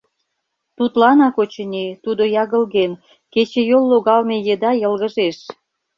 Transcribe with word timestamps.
Тудланак, 0.77 1.35
очыни, 1.41 1.85
тудо 2.03 2.23
ягылген, 2.43 2.91
кечыйол 3.33 3.83
логалме 3.91 4.37
еда 4.53 4.71
йылгыжеш. 4.81 5.37